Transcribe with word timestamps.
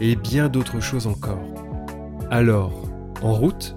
et 0.00 0.16
bien 0.16 0.48
d'autres 0.48 0.80
choses 0.80 1.06
encore. 1.06 1.42
Alors, 2.30 2.88
en 3.22 3.34
route? 3.34 3.76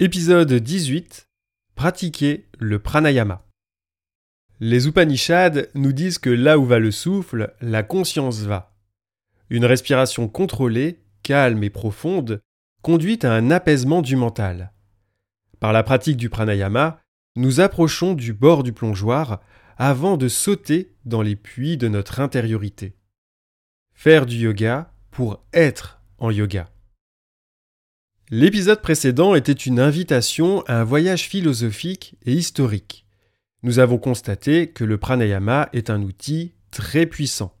Épisode 0.00 0.52
18 0.52 1.28
Pratiquer 1.74 2.48
le 2.58 2.80
pranayama. 2.80 3.44
Les 4.58 4.88
Upanishads 4.88 5.66
nous 5.74 5.92
disent 5.92 6.18
que 6.18 6.30
là 6.30 6.58
où 6.58 6.64
va 6.64 6.80
le 6.80 6.90
souffle, 6.90 7.54
la 7.60 7.84
conscience 7.84 8.40
va. 8.40 8.74
Une 9.50 9.64
respiration 9.64 10.28
contrôlée, 10.28 11.04
calme 11.22 11.62
et 11.62 11.70
profonde 11.70 12.40
conduit 12.82 13.20
à 13.22 13.32
un 13.32 13.52
apaisement 13.52 14.02
du 14.02 14.16
mental. 14.16 14.72
Par 15.60 15.72
la 15.72 15.84
pratique 15.84 16.16
du 16.16 16.28
pranayama, 16.28 17.00
nous 17.38 17.60
approchons 17.60 18.14
du 18.14 18.32
bord 18.32 18.64
du 18.64 18.72
plongeoir 18.72 19.40
avant 19.76 20.16
de 20.16 20.26
sauter 20.26 20.92
dans 21.04 21.22
les 21.22 21.36
puits 21.36 21.76
de 21.76 21.86
notre 21.86 22.18
intériorité. 22.18 22.96
Faire 23.94 24.26
du 24.26 24.34
yoga 24.34 24.92
pour 25.12 25.44
être 25.52 26.00
en 26.18 26.32
yoga. 26.32 26.68
L'épisode 28.30 28.82
précédent 28.82 29.36
était 29.36 29.52
une 29.52 29.78
invitation 29.78 30.62
à 30.62 30.80
un 30.80 30.84
voyage 30.84 31.28
philosophique 31.28 32.16
et 32.26 32.32
historique. 32.32 33.06
Nous 33.62 33.78
avons 33.78 33.98
constaté 33.98 34.70
que 34.70 34.82
le 34.82 34.98
pranayama 34.98 35.68
est 35.72 35.90
un 35.90 36.02
outil 36.02 36.54
très 36.72 37.06
puissant. 37.06 37.54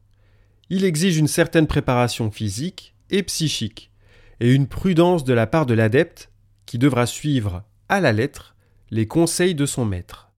Il 0.70 0.82
exige 0.82 1.18
une 1.18 1.28
certaine 1.28 1.68
préparation 1.68 2.32
physique 2.32 2.96
et 3.10 3.22
psychique, 3.22 3.92
et 4.40 4.52
une 4.52 4.66
prudence 4.66 5.22
de 5.22 5.34
la 5.34 5.46
part 5.46 5.66
de 5.66 5.74
l'adepte 5.74 6.32
qui 6.66 6.78
devra 6.78 7.06
suivre 7.06 7.62
à 7.88 8.00
la 8.00 8.12
lettre 8.12 8.56
les 8.90 9.06
conseils 9.06 9.54
de 9.54 9.66
son 9.66 9.84
maître. 9.84 10.32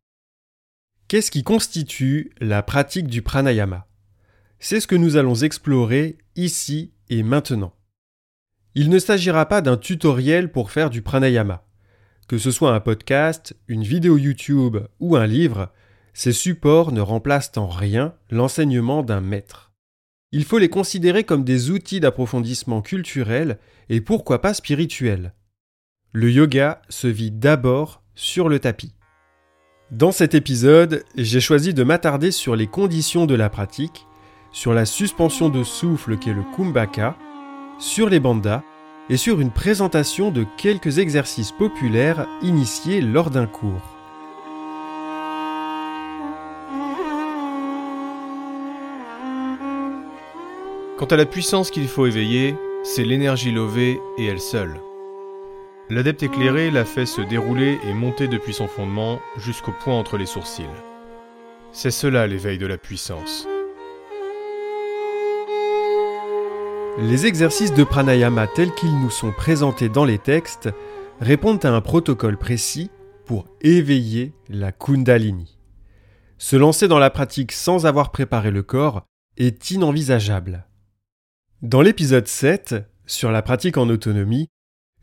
Qu'est-ce 1.08 1.30
qui 1.30 1.42
constitue 1.42 2.32
la 2.40 2.62
pratique 2.62 3.06
du 3.06 3.22
pranayama? 3.22 3.86
C'est 4.58 4.80
ce 4.80 4.86
que 4.86 4.96
nous 4.96 5.16
allons 5.16 5.36
explorer 5.36 6.18
ici 6.36 6.92
et 7.08 7.22
maintenant. 7.22 7.74
Il 8.74 8.90
ne 8.90 8.98
s'agira 8.98 9.46
pas 9.46 9.62
d'un 9.62 9.76
tutoriel 9.76 10.50
pour 10.52 10.70
faire 10.70 10.90
du 10.90 11.02
pranayama. 11.02 11.66
Que 12.28 12.38
ce 12.38 12.50
soit 12.50 12.74
un 12.74 12.80
podcast, 12.80 13.56
une 13.66 13.82
vidéo 13.82 14.18
YouTube 14.18 14.78
ou 15.00 15.16
un 15.16 15.26
livre, 15.26 15.72
ces 16.12 16.32
supports 16.32 16.92
ne 16.92 17.00
remplacent 17.00 17.56
en 17.56 17.68
rien 17.68 18.14
l'enseignement 18.30 19.02
d'un 19.02 19.20
maître. 19.20 19.72
Il 20.32 20.44
faut 20.44 20.58
les 20.58 20.68
considérer 20.68 21.24
comme 21.24 21.42
des 21.42 21.70
outils 21.70 21.98
d'approfondissement 21.98 22.82
culturel 22.82 23.58
et 23.88 24.00
pourquoi 24.00 24.40
pas 24.40 24.54
spirituel. 24.54 25.34
Le 26.12 26.30
yoga 26.30 26.82
se 26.88 27.08
vit 27.08 27.32
d'abord 27.32 27.99
sur 28.20 28.50
le 28.50 28.58
tapis. 28.58 28.92
Dans 29.90 30.12
cet 30.12 30.34
épisode, 30.34 31.04
j'ai 31.16 31.40
choisi 31.40 31.72
de 31.72 31.82
m'attarder 31.82 32.32
sur 32.32 32.54
les 32.54 32.66
conditions 32.66 33.24
de 33.24 33.34
la 33.34 33.48
pratique, 33.48 34.06
sur 34.52 34.74
la 34.74 34.84
suspension 34.84 35.48
de 35.48 35.64
souffle 35.64 36.18
qu'est 36.18 36.34
le 36.34 36.42
kumbhaka, 36.54 37.16
sur 37.78 38.10
les 38.10 38.20
bandas 38.20 38.62
et 39.08 39.16
sur 39.16 39.40
une 39.40 39.50
présentation 39.50 40.30
de 40.30 40.44
quelques 40.58 40.98
exercices 40.98 41.50
populaires 41.50 42.28
initiés 42.42 43.00
lors 43.00 43.30
d'un 43.30 43.46
cours. 43.46 43.96
Quant 50.98 51.06
à 51.06 51.16
la 51.16 51.24
puissance 51.24 51.70
qu'il 51.70 51.88
faut 51.88 52.04
éveiller, 52.04 52.54
c'est 52.84 53.04
l'énergie 53.04 53.50
lovée 53.50 53.98
et 54.18 54.26
elle 54.26 54.42
seule. 54.42 54.78
L'adepte 55.90 56.22
éclairé 56.22 56.70
la 56.70 56.84
fait 56.84 57.04
se 57.04 57.20
dérouler 57.20 57.80
et 57.84 57.92
monter 57.92 58.28
depuis 58.28 58.54
son 58.54 58.68
fondement 58.68 59.20
jusqu'au 59.36 59.72
point 59.72 59.98
entre 59.98 60.18
les 60.18 60.26
sourcils. 60.26 60.62
C'est 61.72 61.90
cela 61.90 62.28
l'éveil 62.28 62.58
de 62.58 62.66
la 62.66 62.78
puissance. 62.78 63.48
Les 67.00 67.26
exercices 67.26 67.74
de 67.74 67.82
pranayama 67.82 68.46
tels 68.46 68.72
qu'ils 68.72 69.00
nous 69.00 69.10
sont 69.10 69.32
présentés 69.32 69.88
dans 69.88 70.04
les 70.04 70.18
textes 70.18 70.68
répondent 71.20 71.64
à 71.64 71.74
un 71.74 71.80
protocole 71.80 72.38
précis 72.38 72.88
pour 73.24 73.48
éveiller 73.60 74.32
la 74.48 74.70
kundalini. 74.70 75.58
Se 76.38 76.54
lancer 76.54 76.86
dans 76.86 77.00
la 77.00 77.10
pratique 77.10 77.50
sans 77.50 77.84
avoir 77.84 78.12
préparé 78.12 78.52
le 78.52 78.62
corps 78.62 79.02
est 79.36 79.72
inenvisageable. 79.72 80.68
Dans 81.62 81.82
l'épisode 81.82 82.28
7, 82.28 82.76
sur 83.06 83.32
la 83.32 83.42
pratique 83.42 83.76
en 83.76 83.88
autonomie, 83.88 84.46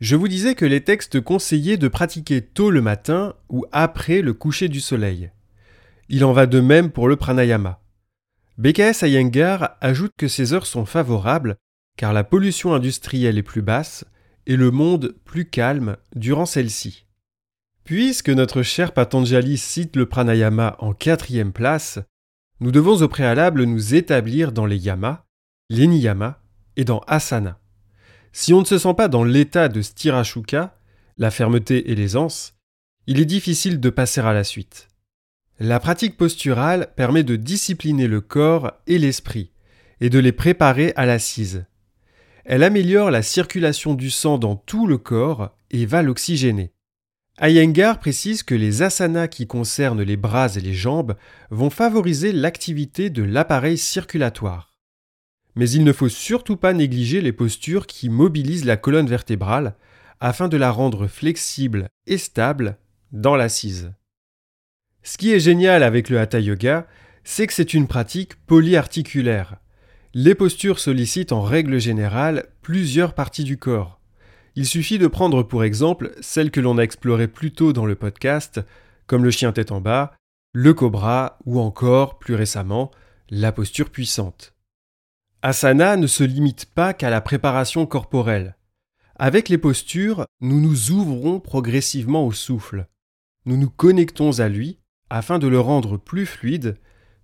je 0.00 0.16
vous 0.16 0.28
disais 0.28 0.54
que 0.54 0.64
les 0.64 0.82
textes 0.82 1.20
conseillaient 1.20 1.76
de 1.76 1.88
pratiquer 1.88 2.40
tôt 2.42 2.70
le 2.70 2.80
matin 2.80 3.34
ou 3.48 3.64
après 3.72 4.22
le 4.22 4.32
coucher 4.32 4.68
du 4.68 4.80
soleil. 4.80 5.30
Il 6.08 6.24
en 6.24 6.32
va 6.32 6.46
de 6.46 6.60
même 6.60 6.90
pour 6.90 7.08
le 7.08 7.16
pranayama. 7.16 7.80
BKS 8.58 9.02
Iyengar 9.02 9.76
ajoute 9.80 10.12
que 10.16 10.28
ces 10.28 10.52
heures 10.52 10.66
sont 10.66 10.86
favorables 10.86 11.56
car 11.96 12.12
la 12.12 12.24
pollution 12.24 12.74
industrielle 12.74 13.38
est 13.38 13.42
plus 13.42 13.62
basse 13.62 14.04
et 14.46 14.56
le 14.56 14.70
monde 14.70 15.16
plus 15.24 15.44
calme 15.44 15.96
durant 16.14 16.46
celle-ci. 16.46 17.06
Puisque 17.84 18.30
notre 18.30 18.62
cher 18.62 18.92
Patanjali 18.92 19.58
cite 19.58 19.96
le 19.96 20.06
pranayama 20.06 20.76
en 20.78 20.92
quatrième 20.92 21.52
place, 21.52 21.98
nous 22.60 22.70
devons 22.70 23.02
au 23.02 23.08
préalable 23.08 23.64
nous 23.64 23.94
établir 23.94 24.52
dans 24.52 24.66
les 24.66 24.78
yamas, 24.78 25.24
les 25.70 25.86
niyamas 25.86 26.38
et 26.76 26.84
dans 26.84 27.00
asana. 27.00 27.58
Si 28.40 28.54
on 28.54 28.60
ne 28.60 28.64
se 28.64 28.78
sent 28.78 28.94
pas 28.96 29.08
dans 29.08 29.24
l'état 29.24 29.68
de 29.68 29.82
stirashuka, 29.82 30.78
la 31.16 31.32
fermeté 31.32 31.90
et 31.90 31.96
l'aisance, 31.96 32.54
il 33.08 33.18
est 33.18 33.24
difficile 33.24 33.80
de 33.80 33.90
passer 33.90 34.20
à 34.20 34.32
la 34.32 34.44
suite. 34.44 34.86
La 35.58 35.80
pratique 35.80 36.16
posturale 36.16 36.92
permet 36.94 37.24
de 37.24 37.34
discipliner 37.34 38.06
le 38.06 38.20
corps 38.20 38.70
et 38.86 38.96
l'esprit, 38.98 39.50
et 40.00 40.08
de 40.08 40.20
les 40.20 40.30
préparer 40.30 40.92
à 40.94 41.04
l'assise. 41.04 41.64
Elle 42.44 42.62
améliore 42.62 43.10
la 43.10 43.22
circulation 43.22 43.94
du 43.94 44.08
sang 44.08 44.38
dans 44.38 44.54
tout 44.54 44.86
le 44.86 44.98
corps 44.98 45.50
et 45.72 45.84
va 45.84 46.02
l'oxygéner. 46.02 46.70
Iyengar 47.42 47.98
précise 47.98 48.44
que 48.44 48.54
les 48.54 48.82
asanas 48.82 49.26
qui 49.26 49.48
concernent 49.48 50.02
les 50.02 50.16
bras 50.16 50.54
et 50.54 50.60
les 50.60 50.74
jambes 50.74 51.16
vont 51.50 51.70
favoriser 51.70 52.30
l'activité 52.30 53.10
de 53.10 53.24
l'appareil 53.24 53.76
circulatoire. 53.76 54.77
Mais 55.58 55.68
il 55.68 55.84
ne 55.84 55.92
faut 55.92 56.08
surtout 56.08 56.56
pas 56.56 56.72
négliger 56.72 57.20
les 57.20 57.32
postures 57.32 57.86
qui 57.86 58.08
mobilisent 58.08 58.64
la 58.64 58.78
colonne 58.78 59.08
vertébrale 59.08 59.74
afin 60.20 60.48
de 60.48 60.56
la 60.56 60.70
rendre 60.70 61.06
flexible 61.06 61.88
et 62.06 62.16
stable 62.16 62.78
dans 63.12 63.36
l'assise. 63.36 63.92
Ce 65.02 65.18
qui 65.18 65.32
est 65.32 65.40
génial 65.40 65.82
avec 65.82 66.08
le 66.08 66.18
Hatha 66.18 66.40
Yoga, 66.40 66.86
c'est 67.24 67.46
que 67.46 67.52
c'est 67.52 67.74
une 67.74 67.88
pratique 67.88 68.36
polyarticulaire, 68.46 69.58
les 70.14 70.34
postures 70.34 70.78
sollicitent 70.78 71.32
en 71.32 71.42
règle 71.42 71.78
générale 71.78 72.46
plusieurs 72.62 73.14
parties 73.14 73.44
du 73.44 73.58
corps. 73.58 74.00
Il 74.56 74.66
suffit 74.66 74.98
de 74.98 75.06
prendre 75.06 75.42
pour 75.42 75.64
exemple 75.64 76.12
celles 76.20 76.50
que 76.50 76.60
l'on 76.60 76.78
a 76.78 76.82
explorées 76.82 77.28
plus 77.28 77.52
tôt 77.52 77.72
dans 77.72 77.84
le 77.84 77.94
podcast, 77.94 78.60
comme 79.06 79.22
le 79.22 79.30
chien 79.30 79.52
tête 79.52 79.70
en 79.70 79.80
bas, 79.80 80.12
le 80.52 80.72
cobra 80.72 81.38
ou 81.44 81.60
encore, 81.60 82.18
plus 82.18 82.34
récemment, 82.34 82.90
la 83.28 83.52
posture 83.52 83.90
puissante. 83.90 84.54
Asana 85.42 85.96
ne 85.96 86.08
se 86.08 86.24
limite 86.24 86.66
pas 86.66 86.92
qu'à 86.92 87.10
la 87.10 87.20
préparation 87.20 87.86
corporelle. 87.86 88.56
Avec 89.14 89.48
les 89.48 89.58
postures, 89.58 90.26
nous 90.40 90.60
nous 90.60 90.90
ouvrons 90.90 91.38
progressivement 91.38 92.26
au 92.26 92.32
souffle. 92.32 92.88
Nous 93.46 93.56
nous 93.56 93.70
connectons 93.70 94.40
à 94.40 94.48
lui 94.48 94.80
afin 95.10 95.38
de 95.38 95.46
le 95.46 95.60
rendre 95.60 95.96
plus 95.96 96.26
fluide, 96.26 96.76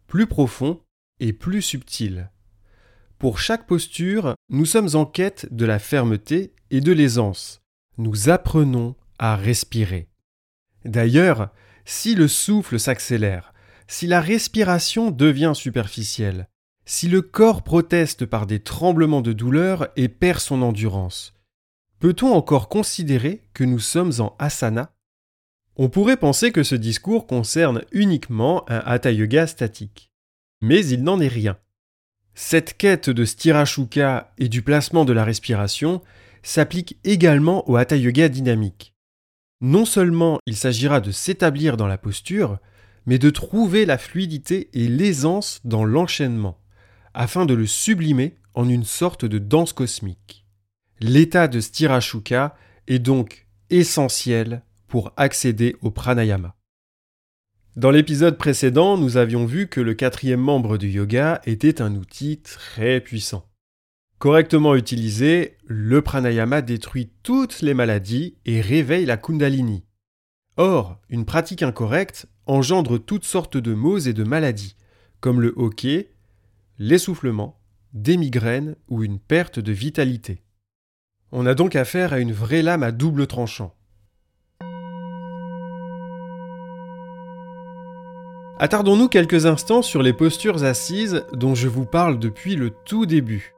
plus 0.07 0.27
profond 0.27 0.81
et 1.19 1.33
plus 1.33 1.61
subtil. 1.61 2.31
Pour 3.19 3.39
chaque 3.39 3.67
posture, 3.67 4.35
nous 4.49 4.67
sommes 4.67 4.91
en 4.95 5.07
quête 5.07 5.53
de 5.53 5.65
la 5.65 5.79
fermeté 5.79 6.55
et 6.71 6.81
de 6.81 6.93
l'aisance. 6.93 7.63
Nous 7.99 8.29
apprenons 8.29 8.95
à 9.19 9.35
respirer. 9.35 10.09
D'ailleurs, 10.85 11.51
si 11.85 12.15
le 12.15 12.29
souffle 12.29 12.79
s'accélère, 12.79 13.53
si 13.89 14.07
la 14.07 14.21
respiration 14.21 15.11
devient 15.11 15.53
superficielle, 15.55 16.49
si 16.87 17.09
le 17.09 17.23
corps 17.23 17.63
proteste 17.63 18.27
par 18.27 18.47
des 18.47 18.61
tremblements 18.61 19.23
de 19.23 19.33
douleur 19.33 19.89
et 19.97 20.09
perd 20.09 20.41
son 20.41 20.63
endurance, 20.63 21.35
peut-on 21.99 22.33
encore 22.33 22.69
considérer 22.69 23.43
que 23.55 23.65
nous 23.65 23.79
sommes 23.79 24.13
en 24.19 24.37
asana? 24.39 24.93
On 25.77 25.89
pourrait 25.89 26.19
penser 26.19 26.53
que 26.53 26.63
ce 26.63 26.75
discours 26.75 27.27
concerne 27.27 27.83
uniquement 27.91 28.69
un 28.71 28.79
hatha 28.79 29.11
yoga 29.11 29.47
statique. 29.47 30.13
Mais 30.61 30.87
il 30.87 31.03
n'en 31.03 31.21
est 31.21 31.29
rien. 31.29 31.59
Cette 32.35 32.77
quête 32.77 33.11
de 33.11 33.25
stirashuka 33.25 34.33
et 34.39 34.49
du 34.49 34.63
placement 34.63 35.05
de 35.05 35.13
la 35.13 35.25
respiration 35.25 36.03
s'applique 36.43 36.99
également 37.05 37.69
au 37.69 37.77
hatha 37.77 37.97
yoga 37.97 38.29
dynamique. 38.29 38.95
Non 39.61 39.85
seulement 39.85 40.39
il 40.47 40.57
s'agira 40.57 41.01
de 41.01 41.11
s'établir 41.11 41.77
dans 41.77 41.87
la 41.87 41.99
posture, 41.99 42.59
mais 43.07 43.19
de 43.19 43.31
trouver 43.31 43.87
la 43.87 43.99
fluidité 43.99 44.69
et 44.75 44.89
l'aisance 44.89 45.61
dans 45.65 45.85
l'enchaînement, 45.85 46.59
afin 47.15 47.47
de 47.47 47.55
le 47.55 47.67
sublimer 47.67 48.37
en 48.55 48.69
une 48.69 48.85
sorte 48.85 49.25
de 49.25 49.39
danse 49.39 49.73
cosmique. 49.73 50.45
L'état 51.01 51.49
de 51.49 51.61
stirashuka 51.61 52.57
est 52.87 52.99
donc 52.99 53.47
essentiel 53.71 54.63
pour 54.87 55.13
accéder 55.17 55.77
au 55.81 55.91
pranayama. 55.91 56.55
Dans 57.77 57.91
l'épisode 57.91 58.39
précédent, 58.39 58.97
nous 58.97 59.17
avions 59.17 59.47
vu 59.47 59.67
que 59.67 59.81
le 59.81 59.95
quatrième 59.95 60.41
membre 60.41 60.79
du 60.79 60.89
yoga 60.89 61.41
était 61.45 61.83
un 61.83 61.97
outil 61.97 62.41
très 62.41 63.01
puissant. 63.01 63.49
Correctement 64.19 64.77
utilisé, 64.77 65.57
le 65.67 66.01
pranayama 66.01 66.63
détruit 66.63 67.11
toutes 67.25 67.61
les 67.63 67.75
maladies 67.75 68.37
et 68.45 68.61
réveille 68.61 69.07
la 69.07 69.17
kundalini. 69.17 69.83
Or, 70.57 71.01
une 71.09 71.25
pratique 71.25 71.65
incorrecte 71.65 72.27
engendre 72.47 72.99
toutes 72.99 73.25
sortes 73.25 73.57
de 73.57 73.75
maux 73.75 73.99
et 73.99 74.13
de 74.13 74.23
maladies, 74.23 74.77
comme 75.21 75.41
le 75.41 75.53
hoquet, 75.57 76.14
l'essoufflement, 76.79 77.61
des 77.93 78.17
migraines 78.17 78.77
ou 78.89 79.03
une 79.03 79.19
perte 79.19 79.59
de 79.59 79.73
vitalité. 79.73 80.43
On 81.33 81.47
a 81.47 81.55
donc 81.55 81.77
affaire 81.77 82.13
à 82.13 82.19
une 82.19 82.33
vraie 82.33 82.63
lame 82.63 82.83
à 82.83 82.93
double 82.93 83.27
tranchant. 83.27 83.75
Attardons-nous 88.59 89.09
quelques 89.09 89.47
instants 89.47 89.83
sur 89.83 90.03
les 90.03 90.13
postures 90.13 90.65
assises 90.65 91.25
dont 91.33 91.55
je 91.55 91.67
vous 91.67 91.87
parle 91.87 92.19
depuis 92.21 92.55
le 92.55 92.71
tout 92.71 93.05
début. 93.05 93.53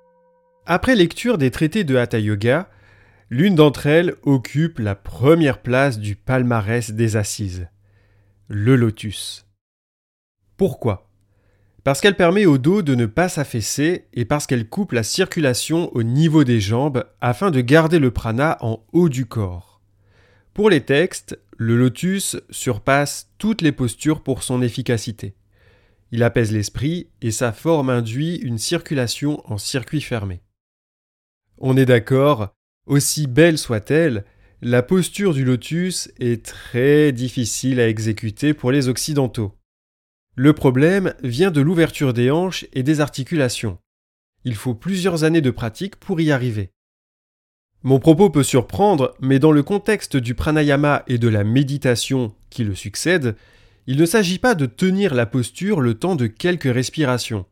Après 0.65 0.95
lecture 0.95 1.39
des 1.39 1.51
traités 1.51 1.85
de 1.85 1.97
Hatha 1.97 2.19
Yoga, 2.19 2.71
l'une 3.29 3.55
d'entre 3.55 3.87
elles 3.87 4.15
occupe 4.23 4.79
la 4.79 4.95
première 4.95 5.61
place 5.61 5.99
du 5.99 6.17
palmarès 6.17 6.93
des 6.93 7.17
assises. 7.17 7.69
Le 8.49 8.75
lotus. 8.75 9.47
Pourquoi? 10.57 11.06
Parce 11.87 12.01
qu'elle 12.01 12.17
permet 12.17 12.47
au 12.47 12.59
dos 12.59 12.83
de 12.83 12.97
ne 12.97 13.07
pas 13.07 13.29
s'affaisser 13.29 14.09
et 14.13 14.25
parce 14.25 14.49
qu'elle 14.49 14.69
coupe 14.69 14.91
la 14.91 15.05
circulation 15.05 15.95
au 15.95 16.03
niveau 16.03 16.43
des 16.43 16.59
jambes 16.59 17.05
afin 17.21 17.53
de 17.53 17.61
garder 17.61 18.01
le 18.01 18.11
prana 18.11 18.59
en 18.61 18.85
haut 18.93 19.09
du 19.09 19.25
corps. 19.25 19.81
Pour 20.53 20.69
les 20.69 20.81
textes, 20.81 21.39
le 21.57 21.77
lotus 21.77 22.39
surpasse 22.51 23.31
toutes 23.39 23.63
les 23.63 23.71
postures 23.71 24.25
pour 24.25 24.43
son 24.43 24.63
efficacité. 24.63 25.37
Il 26.11 26.25
apaise 26.25 26.51
l'esprit 26.51 27.07
et 27.23 27.31
sa 27.31 27.53
forme 27.53 27.89
induit 27.89 28.35
une 28.35 28.59
circulation 28.59 29.41
en 29.49 29.57
circuit 29.57 30.01
fermé. 30.01 30.41
On 31.57 31.77
est 31.77 31.87
d'accord, 31.87 32.49
aussi 32.87 33.29
belle 33.29 33.59
soit-elle, 33.59 34.25
la 34.61 34.83
posture 34.83 35.35
du 35.35 35.45
lotus 35.45 36.11
est 36.19 36.45
très 36.45 37.13
difficile 37.13 37.79
à 37.79 37.87
exécuter 37.87 38.55
pour 38.55 38.73
les 38.73 38.89
occidentaux. 38.89 39.57
Le 40.39 40.53
problème 40.53 41.15
vient 41.23 41.51
de 41.51 41.63
l'ouverture 41.63 42.13
des 42.13 42.31
hanches 42.31 42.67
et 42.75 42.83
des 42.83 43.01
articulations. 43.01 43.79
Il 44.45 44.55
faut 44.55 44.75
plusieurs 44.75 45.25
années 45.25 45.41
de 45.41 45.51
pratique 45.51 45.97
pour 45.97 46.21
y 46.21 46.31
arriver. 46.31 46.73
Mon 47.83 47.99
propos 47.99 48.29
peut 48.29 48.43
surprendre, 48.43 49.15
mais 49.19 49.39
dans 49.39 49.51
le 49.51 49.63
contexte 49.63 50.19
du 50.19 50.35
pranayama 50.35 51.05
et 51.07 51.17
de 51.17 51.29
la 51.29 51.43
méditation 51.43 52.35
qui 52.51 52.65
le 52.65 52.75
succède, 52.75 53.35
il 53.87 53.97
ne 53.97 54.05
s'agit 54.05 54.39
pas 54.39 54.55
de 54.55 54.67
tenir 54.67 55.15
la 55.15 55.25
posture 55.25 55.81
le 55.81 55.95
temps 55.95 56.17
de 56.17 56.27
quelques 56.27 56.65
respirations. 56.65 57.47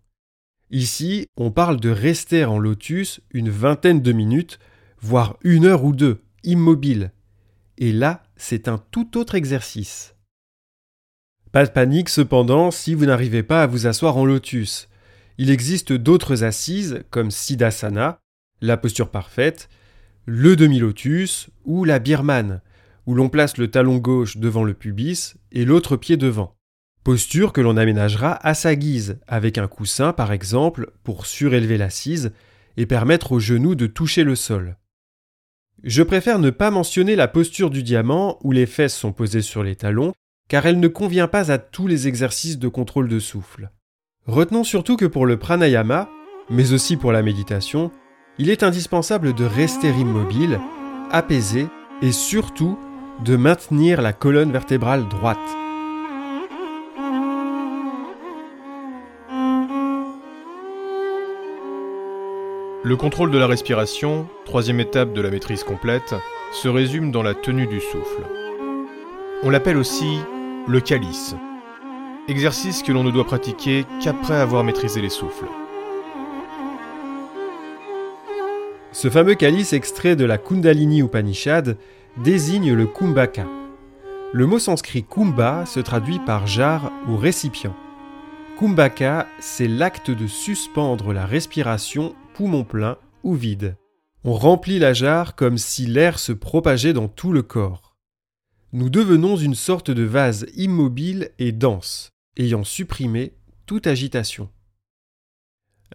Ici, 0.71 1.27
on 1.39 1.51
parle 1.51 1.81
de 1.81 1.89
rester 1.89 2.45
en 2.45 2.59
lotus 2.59 3.23
une 3.31 3.49
vingtaine 3.49 4.03
de 4.03 4.13
minutes, 4.13 4.59
voire 5.01 5.39
une 5.43 5.65
heure 5.65 5.85
ou 5.85 5.95
deux, 5.95 6.21
immobile. 6.43 7.13
Et 7.79 7.93
là, 7.93 8.25
c'est 8.37 8.69
un 8.69 8.77
tout 8.91 9.17
autre 9.17 9.37
exercice. 9.37 10.14
Pas 11.55 11.65
de 11.65 11.71
panique 11.71 12.09
cependant 12.09 12.73
si 12.73 12.95
vous 12.95 13.07
n'arrivez 13.07 13.45
pas 13.45 13.63
à 13.63 13.69
vous 13.69 13.87
asseoir 13.87 14.17
en 14.17 14.25
lotus. 14.25 14.89
Il 15.39 15.51
existe 15.51 15.93
d'autres 15.93 16.43
assises 16.43 17.05
comme 17.11 17.31
Siddhasana, 17.31 18.19
la 18.61 18.77
posture 18.77 19.09
parfaite, 19.09 19.69
le 20.27 20.57
demi-lotus 20.57 21.51
ou 21.65 21.85
la 21.85 22.01
birmane, 22.01 22.61
où 23.07 23.15
l'on 23.15 23.29
place 23.29 23.57
le 23.57 23.71
talon 23.71 23.99
gauche 23.99 24.39
devant 24.39 24.65
le 24.65 24.75
pubis 24.75 25.37
et 25.53 25.65
l'autre 25.65 25.97
pied 25.97 26.17
devant. 26.17 26.57
Posture 27.05 27.53
que 27.53 27.61
l'on 27.61 27.77
aménagera 27.77 28.35
à 28.45 28.55
sa 28.55 28.75
guise, 28.75 29.21
avec 29.29 29.57
un 29.57 29.69
coussin 29.69 30.13
par 30.13 30.33
exemple 30.33 30.91
pour 31.05 31.25
surélever 31.25 31.79
l'assise 31.79 32.33
et 32.77 32.85
permettre 32.85 33.31
aux 33.31 33.39
genoux 33.39 33.77
de 33.77 33.87
toucher 33.87 34.25
le 34.25 34.35
sol. 34.35 34.77
Je 35.85 36.03
préfère 36.03 36.41
ne 36.41 36.51
pas 36.51 36.73
mentionner 36.73 37.15
la 37.15 37.29
posture 37.29 37.71
du 37.71 37.85
diamant 37.85 38.41
où 38.43 38.51
les 38.51 38.67
fesses 38.67 38.97
sont 38.97 39.13
posées 39.13 39.41
sur 39.41 39.63
les 39.63 39.77
talons, 39.77 40.15
car 40.49 40.67
elle 40.67 40.81
ne 40.81 40.89
convient 40.89 41.29
pas 41.29 41.51
à 41.51 41.59
tous 41.59 41.87
les 41.87 42.09
exercices 42.09 42.59
de 42.59 42.69
contrôle 42.69 43.09
de 43.09 43.19
souffle. 43.19 43.71
Retenons 44.27 44.65
surtout 44.65 44.97
que 44.97 45.05
pour 45.05 45.27
le 45.27 45.39
pranayama, 45.39 46.09
mais 46.51 46.73
aussi 46.73 46.97
pour 46.97 47.13
la 47.13 47.23
méditation, 47.23 47.91
il 48.39 48.51
est 48.51 48.63
indispensable 48.63 49.35
de 49.35 49.45
rester 49.45 49.91
immobile, 49.91 50.61
apaisé 51.11 51.67
et 52.03 52.13
surtout 52.13 52.79
de 53.25 53.37
maintenir 53.37 54.03
la 54.03 54.13
colonne 54.13 54.51
vertébrale 54.51 55.09
droite. 55.09 55.39
Le 62.83 62.97
contrôle 62.97 63.31
de 63.31 63.39
la 63.39 63.47
respiration, 63.47 64.29
troisième 64.45 64.81
étape 64.81 65.15
de 65.15 65.23
la 65.23 65.31
maîtrise 65.31 65.65
complète, 65.65 66.15
se 66.53 66.69
résume 66.69 67.11
dans 67.11 67.23
la 67.23 67.33
tenue 67.33 67.67
du 67.67 67.81
souffle. 67.81 68.23
On 69.43 69.49
l'appelle 69.49 69.79
aussi 69.79 70.19
le 70.67 70.81
calice, 70.81 71.37
exercice 72.27 72.83
que 72.83 72.91
l'on 72.91 73.05
ne 73.05 73.11
doit 73.11 73.27
pratiquer 73.27 73.85
qu'après 74.03 74.37
avoir 74.37 74.65
maîtrisé 74.65 75.03
les 75.03 75.11
souffles. 75.11 75.49
Ce 78.93 79.11
fameux 79.11 79.35
calice 79.35 79.75
extrait 79.75 80.17
de 80.17 80.25
la 80.25 80.39
Kundalini 80.39 81.01
Upanishad 81.01 81.77
désigne 82.17 82.73
le 82.73 82.87
kumbhaka. 82.87 83.47
Le 84.33 84.47
mot 84.47 84.59
sanskrit 84.59 85.05
kumbha 85.05 85.67
se 85.67 85.81
traduit 85.81 86.19
par 86.19 86.47
jarre 86.47 86.91
ou 87.09 87.17
récipient. 87.17 87.77
Kumbhaka, 88.59 89.27
c'est 89.41 89.69
l'acte 89.69 90.11
de 90.11 90.27
suspendre 90.27 91.13
la 91.13 91.27
respiration 91.27 92.15
poumon 92.33 92.65
plein 92.65 92.97
ou 93.23 93.35
vide. 93.35 93.77
On 94.25 94.33
remplit 94.33 94.79
la 94.79 94.95
jarre 94.95 95.35
comme 95.35 95.59
si 95.59 95.87
l'air 95.87 96.19
se 96.19 96.33
propageait 96.33 96.95
dans 96.95 97.09
tout 97.09 97.33
le 97.33 97.43
corps. 97.43 97.94
Nous 98.75 98.91
devenons 98.91 99.37
une 99.37 99.55
sorte 99.55 99.93
de 99.93 100.03
vase 100.03 100.47
immobile 100.57 101.31
et 101.39 101.53
dense, 101.53 102.11
ayant 102.37 102.65
supprimé 102.65 103.35
toute 103.67 103.87
agitation. 103.87 104.51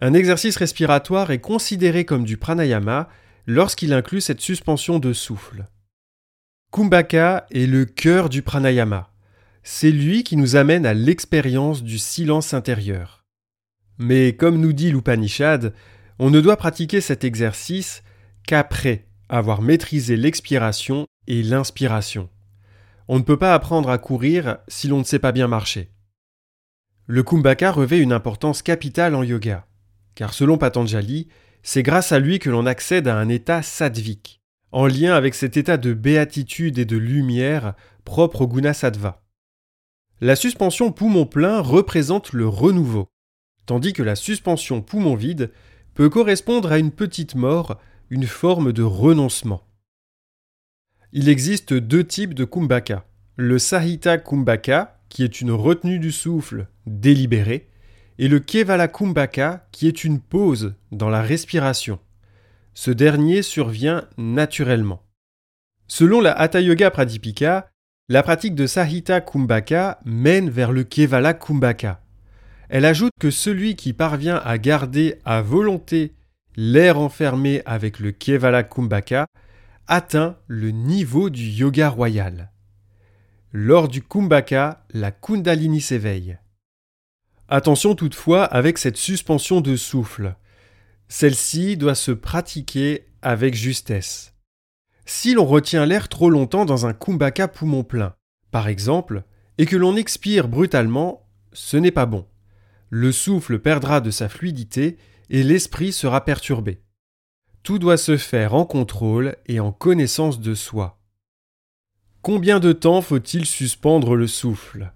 Un 0.00 0.14
exercice 0.14 0.56
respiratoire 0.56 1.30
est 1.30 1.42
considéré 1.42 2.06
comme 2.06 2.24
du 2.24 2.38
pranayama 2.38 3.10
lorsqu'il 3.46 3.92
inclut 3.92 4.22
cette 4.22 4.40
suspension 4.40 4.98
de 4.98 5.12
souffle. 5.12 5.66
Kumbhaka 6.72 7.46
est 7.50 7.66
le 7.66 7.84
cœur 7.84 8.30
du 8.30 8.40
pranayama. 8.40 9.12
C'est 9.62 9.90
lui 9.90 10.24
qui 10.24 10.38
nous 10.38 10.56
amène 10.56 10.86
à 10.86 10.94
l'expérience 10.94 11.82
du 11.82 11.98
silence 11.98 12.54
intérieur. 12.54 13.26
Mais 13.98 14.34
comme 14.34 14.58
nous 14.58 14.72
dit 14.72 14.90
l'Upanishad, 14.90 15.74
on 16.18 16.30
ne 16.30 16.40
doit 16.40 16.56
pratiquer 16.56 17.02
cet 17.02 17.24
exercice 17.24 18.02
qu'après 18.46 19.06
avoir 19.28 19.60
maîtrisé 19.60 20.16
l'expiration 20.16 21.04
et 21.26 21.42
l'inspiration. 21.42 22.30
On 23.12 23.18
ne 23.18 23.24
peut 23.24 23.36
pas 23.36 23.54
apprendre 23.54 23.90
à 23.90 23.98
courir 23.98 24.58
si 24.68 24.86
l'on 24.86 24.98
ne 24.98 25.04
sait 25.04 25.18
pas 25.18 25.32
bien 25.32 25.48
marcher. 25.48 25.90
Le 27.08 27.24
kumbhaka 27.24 27.72
revêt 27.72 27.98
une 27.98 28.12
importance 28.12 28.62
capitale 28.62 29.16
en 29.16 29.24
yoga 29.24 29.66
car 30.14 30.32
selon 30.32 30.58
Patanjali, 30.58 31.26
c'est 31.64 31.82
grâce 31.82 32.12
à 32.12 32.20
lui 32.20 32.38
que 32.38 32.50
l'on 32.50 32.66
accède 32.66 33.08
à 33.08 33.16
un 33.16 33.28
état 33.28 33.62
sattvique, 33.62 34.40
en 34.70 34.86
lien 34.86 35.12
avec 35.12 35.34
cet 35.34 35.56
état 35.56 35.76
de 35.76 35.92
béatitude 35.92 36.78
et 36.78 36.84
de 36.84 36.96
lumière 36.96 37.74
propre 38.04 38.42
au 38.42 38.46
guna 38.46 38.74
sattva. 38.74 39.24
La 40.20 40.36
suspension 40.36 40.92
poumon 40.92 41.26
plein 41.26 41.60
représente 41.60 42.32
le 42.32 42.46
renouveau, 42.46 43.08
tandis 43.66 43.92
que 43.92 44.04
la 44.04 44.14
suspension 44.14 44.82
poumon 44.82 45.16
vide 45.16 45.50
peut 45.94 46.10
correspondre 46.10 46.70
à 46.70 46.78
une 46.78 46.92
petite 46.92 47.34
mort, 47.34 47.80
une 48.08 48.26
forme 48.28 48.72
de 48.72 48.84
renoncement. 48.84 49.66
Il 51.12 51.28
existe 51.28 51.74
deux 51.74 52.04
types 52.04 52.34
de 52.34 52.44
kumbhaka. 52.44 53.04
Le 53.36 53.58
sahita 53.58 54.18
kumbhaka, 54.18 55.00
qui 55.08 55.24
est 55.24 55.40
une 55.40 55.50
retenue 55.50 55.98
du 55.98 56.12
souffle 56.12 56.66
délibérée, 56.86 57.70
et 58.20 58.28
le 58.28 58.38
Kevala 58.38 58.86
Kumbhaka 58.86 59.66
qui 59.72 59.88
est 59.88 60.04
une 60.04 60.20
pause 60.20 60.74
dans 60.92 61.08
la 61.08 61.22
respiration. 61.22 61.98
Ce 62.74 62.90
dernier 62.90 63.40
survient 63.40 64.04
naturellement. 64.18 65.02
Selon 65.88 66.20
la 66.20 66.32
Hatha 66.32 66.60
Yoga 66.60 66.90
Pradipika, 66.90 67.70
La 68.10 68.22
pratique 68.22 68.54
de 68.54 68.66
Sahita 68.66 69.22
Kumbhaka 69.22 70.00
mène 70.04 70.50
vers 70.50 70.70
le 70.70 70.84
Kevala 70.84 71.32
Kumbhaka. 71.32 72.02
Elle 72.68 72.84
ajoute 72.84 73.12
que 73.18 73.30
celui 73.30 73.74
qui 73.74 73.94
parvient 73.94 74.36
à 74.44 74.58
garder 74.58 75.16
à 75.24 75.40
volonté 75.40 76.12
l'air 76.56 76.98
enfermé 76.98 77.62
avec 77.64 78.00
le 78.00 78.12
Kevala 78.12 78.64
Kumbhaka 78.64 79.26
atteint 79.90 80.38
le 80.46 80.70
niveau 80.70 81.30
du 81.30 81.42
yoga 81.42 81.88
royal. 81.88 82.52
Lors 83.52 83.88
du 83.88 84.02
Kumbhaka, 84.02 84.84
la 84.90 85.10
Kundalini 85.10 85.80
s'éveille. 85.80 86.38
Attention 87.48 87.96
toutefois 87.96 88.44
avec 88.44 88.78
cette 88.78 88.96
suspension 88.96 89.60
de 89.60 89.74
souffle. 89.74 90.36
Celle-ci 91.08 91.76
doit 91.76 91.96
se 91.96 92.12
pratiquer 92.12 93.08
avec 93.20 93.54
justesse. 93.56 94.32
Si 95.06 95.34
l'on 95.34 95.44
retient 95.44 95.86
l'air 95.86 96.08
trop 96.08 96.30
longtemps 96.30 96.66
dans 96.66 96.86
un 96.86 96.92
kumbhaka 96.92 97.48
poumon 97.48 97.82
plein, 97.82 98.14
par 98.52 98.68
exemple, 98.68 99.24
et 99.58 99.66
que 99.66 99.76
l'on 99.76 99.96
expire 99.96 100.46
brutalement, 100.46 101.26
ce 101.52 101.76
n'est 101.76 101.90
pas 101.90 102.06
bon. 102.06 102.28
Le 102.90 103.10
souffle 103.10 103.58
perdra 103.58 104.00
de 104.00 104.12
sa 104.12 104.28
fluidité 104.28 104.98
et 105.30 105.42
l'esprit 105.42 105.90
sera 105.92 106.24
perturbé. 106.24 106.80
Tout 107.62 107.78
doit 107.78 107.96
se 107.96 108.16
faire 108.16 108.54
en 108.54 108.64
contrôle 108.64 109.36
et 109.46 109.60
en 109.60 109.72
connaissance 109.72 110.40
de 110.40 110.54
soi. 110.54 110.98
Combien 112.22 112.60
de 112.60 112.72
temps 112.72 113.02
faut-il 113.02 113.44
suspendre 113.44 114.14
le 114.14 114.26
souffle? 114.26 114.92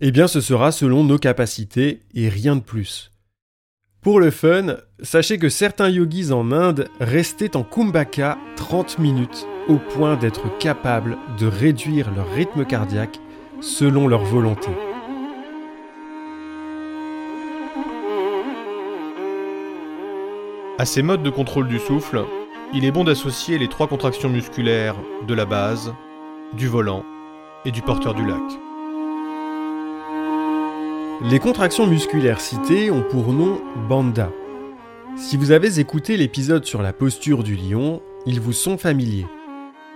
Eh 0.00 0.10
bien 0.10 0.26
ce 0.26 0.40
sera 0.40 0.72
selon 0.72 1.04
nos 1.04 1.18
capacités 1.18 2.02
et 2.14 2.28
rien 2.28 2.56
de 2.56 2.60
plus. 2.60 3.12
Pour 4.00 4.18
le 4.18 4.30
fun, 4.30 4.78
sachez 5.02 5.38
que 5.38 5.48
certains 5.48 5.88
yogis 5.88 6.32
en 6.32 6.50
Inde 6.50 6.88
restaient 6.98 7.56
en 7.56 7.62
kumbhaka 7.62 8.36
30 8.56 8.98
minutes 8.98 9.46
au 9.68 9.76
point 9.76 10.16
d'être 10.16 10.58
capables 10.58 11.16
de 11.38 11.46
réduire 11.46 12.10
leur 12.12 12.28
rythme 12.34 12.64
cardiaque 12.64 13.20
selon 13.60 14.08
leur 14.08 14.24
volonté. 14.24 14.70
À 20.82 20.84
ces 20.84 21.02
modes 21.02 21.22
de 21.22 21.30
contrôle 21.30 21.68
du 21.68 21.78
souffle, 21.78 22.24
il 22.74 22.84
est 22.84 22.90
bon 22.90 23.04
d'associer 23.04 23.56
les 23.56 23.68
trois 23.68 23.86
contractions 23.86 24.28
musculaires 24.28 24.96
de 25.28 25.32
la 25.32 25.44
base, 25.44 25.94
du 26.54 26.66
volant 26.66 27.04
et 27.64 27.70
du 27.70 27.82
porteur 27.82 28.14
du 28.14 28.26
lac. 28.26 28.42
Les 31.30 31.38
contractions 31.38 31.86
musculaires 31.86 32.40
citées 32.40 32.90
ont 32.90 33.04
pour 33.04 33.32
nom 33.32 33.60
Banda. 33.88 34.32
Si 35.14 35.36
vous 35.36 35.52
avez 35.52 35.78
écouté 35.78 36.16
l'épisode 36.16 36.64
sur 36.64 36.82
la 36.82 36.92
posture 36.92 37.44
du 37.44 37.54
lion, 37.54 38.02
ils 38.26 38.40
vous 38.40 38.52
sont 38.52 38.76
familiers. 38.76 39.28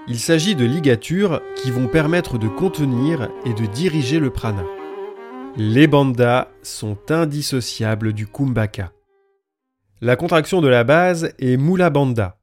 Il 0.06 0.20
s'agit 0.20 0.54
de 0.54 0.64
ligatures 0.64 1.40
qui 1.56 1.72
vont 1.72 1.88
permettre 1.88 2.38
de 2.38 2.46
contenir 2.46 3.28
et 3.44 3.54
de 3.54 3.66
diriger 3.66 4.20
le 4.20 4.30
prana. 4.30 4.62
Les 5.56 5.88
bandas 5.88 6.46
sont 6.62 7.10
indissociables 7.10 8.12
du 8.12 8.28
kumbhaka. 8.28 8.92
La 10.02 10.14
contraction 10.14 10.60
de 10.60 10.68
la 10.68 10.84
base 10.84 11.32
est 11.38 11.56
Mula 11.56 11.88
Bandha. 11.88 12.38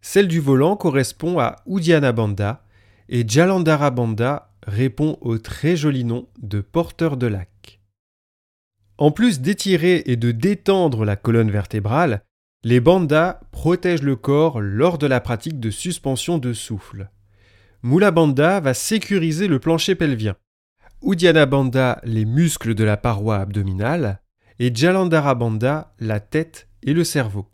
Celle 0.00 0.26
du 0.26 0.40
volant 0.40 0.74
correspond 0.74 1.38
à 1.38 1.62
Uddiyana 1.64 2.10
Bandha 2.10 2.64
et 3.08 3.22
Jalandhara 3.26 3.92
Bandha 3.92 4.50
répond 4.66 5.16
au 5.20 5.38
très 5.38 5.76
joli 5.76 6.02
nom 6.02 6.28
de 6.42 6.60
porteur 6.60 7.16
de 7.16 7.28
lac. 7.28 7.80
En 8.96 9.12
plus 9.12 9.40
d'étirer 9.40 10.02
et 10.06 10.16
de 10.16 10.32
détendre 10.32 11.04
la 11.04 11.14
colonne 11.14 11.52
vertébrale, 11.52 12.24
les 12.64 12.80
bandas 12.80 13.38
protègent 13.52 14.02
le 14.02 14.16
corps 14.16 14.60
lors 14.60 14.98
de 14.98 15.06
la 15.06 15.20
pratique 15.20 15.60
de 15.60 15.70
suspension 15.70 16.38
de 16.38 16.52
souffle. 16.52 17.10
Mula 17.84 18.10
va 18.10 18.74
sécuriser 18.74 19.46
le 19.46 19.60
plancher 19.60 19.94
pelvien. 19.94 20.34
Uddiyana 21.04 21.46
Bandha 21.46 22.00
les 22.02 22.24
muscles 22.24 22.74
de 22.74 22.82
la 22.82 22.96
paroi 22.96 23.36
abdominale 23.36 24.20
et 24.58 24.74
Jalandhara 24.74 25.36
Bandha 25.36 25.94
la 26.00 26.18
tête 26.18 26.67
et 26.82 26.92
le 26.92 27.04
cerveau. 27.04 27.46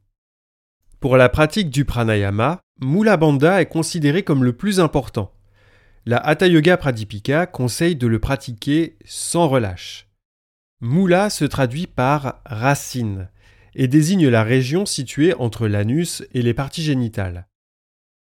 Pour 1.01 1.17
la 1.17 1.29
pratique 1.29 1.71
du 1.71 1.85
pranayama, 1.85 2.61
Mula 2.81 3.17
Bandha 3.17 3.61
est 3.61 3.67
considéré 3.67 4.23
comme 4.23 4.43
le 4.43 4.55
plus 4.55 4.81
important. 4.81 5.33
La 6.07 6.19
Hatha 6.19 6.47
Yoga 6.47 6.77
Pradipika 6.77 7.47
conseille 7.47 7.97
de 7.97 8.07
le 8.07 8.19
pratiquer 8.19 8.97
sans 9.05 9.49
relâche. 9.49 10.09
Mula 10.81 11.31
se 11.31 11.45
traduit 11.45 11.87
par 11.87 12.41
racine 12.45 13.29
et 13.75 13.89
désigne 13.89 14.29
la 14.29 14.43
région 14.43 14.87
située 14.87 15.35
entre 15.35 15.67
l'anus 15.67 16.25
et 16.33 16.43
les 16.43 16.55
parties 16.55 16.83
génitales. 16.83 17.49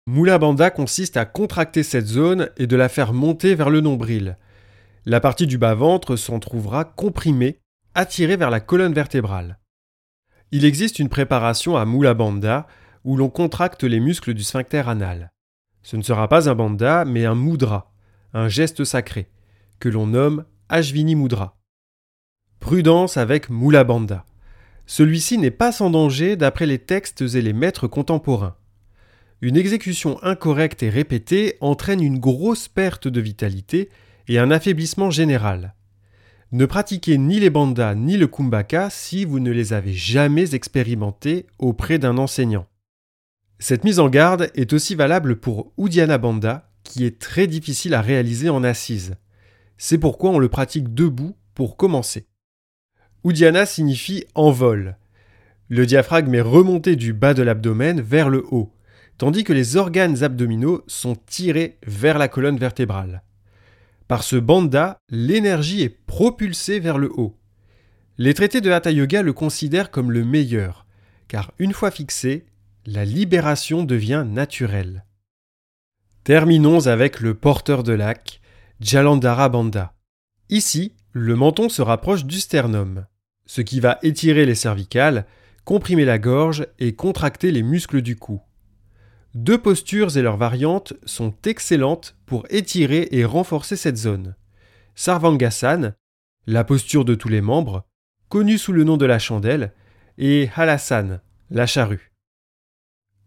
Mula 0.07 0.39
Bandha 0.39 0.71
consiste 0.71 1.17
à 1.17 1.25
contracter 1.25 1.83
cette 1.83 2.07
zone 2.07 2.51
et 2.57 2.67
de 2.67 2.77
la 2.77 2.89
faire 2.89 3.13
monter 3.13 3.55
vers 3.55 3.71
le 3.71 3.81
nombril. 3.81 4.39
La 5.05 5.21
partie 5.21 5.47
du 5.47 5.59
bas-ventre 5.59 6.17
s'en 6.17 6.39
trouvera 6.39 6.85
comprimée, 6.85 7.59
attirée 7.95 8.37
vers 8.37 8.51
la 8.51 8.61
colonne 8.61 8.95
vertébrale. 8.95 9.59
Il 10.53 10.65
existe 10.65 10.99
une 10.99 11.09
préparation 11.09 11.77
à 11.77 11.85
Mula 11.85 12.15
Bandha 12.15 12.67
où 13.05 13.17
l'on 13.17 13.31
contracte 13.31 13.85
les 13.85 14.01
muscles 14.01 14.35
du 14.35 14.43
sphincter 14.43 14.83
anal. 14.89 15.31
Ce 15.83 15.97
ne 15.97 16.03
sera 16.03 16.27
pas 16.27 16.51
un 16.51 16.55
bandha, 16.57 17.05
mais 17.05 17.25
un 17.25 17.37
mudra, 17.37 17.93
un 18.35 18.49
geste 18.49 18.83
sacré, 18.83 19.29
que 19.79 19.89
l'on 19.89 20.09
nomme 20.09 20.45
Ashvini 20.69 21.15
Mudra. 21.15 21.57
Prudence 22.59 23.17
avec 23.17 23.49
Mula 23.49 23.85
Bandha. 23.85 24.25
Celui-ci 24.87 25.39
n'est 25.39 25.53
pas 25.53 25.71
sans 25.71 25.91
danger 25.91 26.35
d'après 26.35 26.67
les 26.67 26.81
textes 26.81 27.23
et 27.23 27.41
les 27.41 27.53
maîtres 27.53 27.87
contemporains. 27.87 28.57
Une 29.41 29.57
exécution 29.57 30.19
incorrecte 30.25 30.83
et 30.83 30.91
répétée 30.91 31.57
entraîne 31.61 32.03
une 32.03 32.19
grosse 32.19 32.67
perte 32.67 33.07
de 33.07 33.21
vitalité 33.21 33.89
et 34.27 34.41
un 34.41 34.51
affaiblissement 34.51 35.13
général. 35.13 35.76
Ne 36.53 36.65
pratiquez 36.65 37.19
ni 37.19 37.41
les 37.41 37.51
bandas 37.51 37.97
ni 37.97 38.17
le 38.17 38.29
kumbhaka 38.29 38.89
si 38.89 39.25
vous 39.25 39.41
ne 39.41 39.51
les 39.51 39.73
avez 39.73 39.93
jamais 39.93 40.55
expérimentés 40.55 41.47
auprès 41.59 41.99
d'un 41.99 42.19
enseignant. 42.19 42.67
Cette 43.59 43.83
mise 43.83 43.99
en 43.99 44.09
garde 44.09 44.51
est 44.55 44.73
aussi 44.73 44.95
valable 44.95 45.37
pour 45.37 45.73
Uddiyana 45.77 46.19
Bandha, 46.19 46.71
qui 46.85 47.05
est 47.05 47.19
très 47.19 47.49
difficile 47.49 47.95
à 47.95 48.01
réaliser 48.01 48.49
en 48.49 48.63
assise. 48.63 49.17
C'est 49.77 49.99
pourquoi 49.99 50.31
on 50.31 50.39
le 50.39 50.49
pratique 50.49 50.95
debout 50.95 51.35
pour 51.55 51.77
commencer. 51.77 52.29
Uddiyana 53.25 53.67
signifie 53.67 54.25
en 54.37 54.53
vol. 54.53 54.99
Le 55.69 55.85
diaphragme 55.85 56.35
est 56.37 56.43
remonté 56.43 56.95
du 56.95 57.13
bas 57.13 57.35
de 57.35 57.43
l'abdomen 57.43 58.01
vers 58.01 58.29
le 58.29 58.45
haut, 58.53 58.73
tandis 59.19 59.43
que 59.43 59.53
les 59.53 59.77
organes 59.77 60.23
abdominaux 60.23 60.85
sont 60.87 61.17
tirés 61.17 61.79
vers 61.85 62.19
la 62.19 62.29
colonne 62.29 62.59
vertébrale. 62.59 63.25
Par 64.09 64.23
ce 64.23 64.37
bandha, 64.37 64.99
l'énergie 65.09 65.83
est 65.83 65.89
propulsée 66.07 66.81
vers 66.81 66.99
le 66.99 67.11
haut. 67.13 67.37
Les 68.19 68.35
traités 68.35 68.61
de 68.61 68.71
Hatha 68.71 68.91
Yoga 68.91 69.23
le 69.23 69.33
considèrent 69.33 69.91
comme 69.91 70.13
le 70.13 70.25
meilleur, 70.25 70.87
car 71.29 71.53
une 71.59 71.73
fois 71.73 71.91
fixé, 71.91 72.47
la 72.87 73.05
libération 73.05 73.83
devient 73.85 74.25
naturelle. 74.27 75.05
Terminons 76.25 76.87
avec 76.87 77.21
le 77.21 77.35
porteur 77.35 77.83
de 77.83 77.93
lac, 77.93 78.41
Jalandhara 78.81 79.49
Bandha. 79.49 79.95
Ici, 80.49 80.95
le 81.13 81.35
menton 81.35 81.69
se 81.69 81.83
rapproche 81.83 82.25
du 82.25 82.41
sternum 82.41 83.07
ce 83.47 83.61
qui 83.61 83.81
va 83.81 83.99
étirer 84.03 84.45
les 84.45 84.55
cervicales, 84.55 85.25
comprimer 85.65 86.05
la 86.05 86.19
gorge 86.19 86.67
et 86.79 86.95
contracter 86.95 87.53
les 87.53 87.63
muscles 87.63 88.03
du 88.03 88.17
cou. 88.17 88.43
Deux 89.37 89.59
postures 89.59 90.17
et 90.17 90.23
leurs 90.23 90.39
variantes 90.39 90.95
sont 91.05 91.35
excellentes 91.45 92.17
pour 92.25 92.47
étirer 92.49 93.09
et 93.11 93.27
renforcer 93.27 93.77
cette 93.77 93.99
zone. 93.99 94.35
Sarvangasana, 94.95 95.95
la 96.47 96.65
posture 96.65 97.05
de 97.05 97.15
tous 97.15 97.29
les 97.29 97.43
membres, 97.43 97.85
connue 98.31 98.57
sous 98.57 98.73
le 98.73 98.83
nom 98.83 98.97
de 98.97 99.05
la 99.05 99.19
chandelle, 99.19 99.75
et 100.17 100.49
Halasana, 100.57 101.21
la 101.51 101.67
charrue. 101.67 102.13